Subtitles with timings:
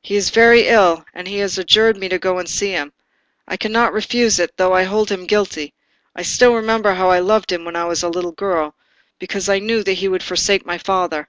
[0.00, 2.94] He is very ill, and he has adjured me to go and see him.
[3.46, 5.74] I cannot refuse it, though I hold him guilty;
[6.14, 8.74] I still remember how I loved him when I was a little girl,
[9.18, 11.28] before I knew that he would forsake my father.